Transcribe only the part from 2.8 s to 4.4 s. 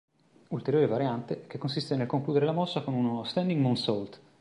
con uno "Standing Moonsault".